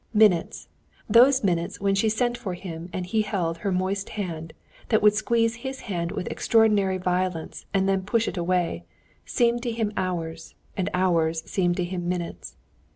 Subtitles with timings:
[0.15, 4.51] Minutes—those minutes when she sent for him and he held her moist hand,
[4.89, 9.91] that would squeeze his hand with extraordinary violence and then push it away—seemed to him
[9.95, 12.55] hours, and hours seemed to him minutes.